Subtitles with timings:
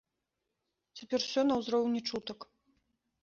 [0.99, 2.39] Цяпер ўсё на ўзроўні чутак.